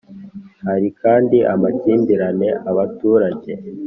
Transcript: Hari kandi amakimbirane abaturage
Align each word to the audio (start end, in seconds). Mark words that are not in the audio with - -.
Hari 0.67 0.87
kandi 1.01 1.37
amakimbirane 1.53 2.49
abaturage 2.69 3.51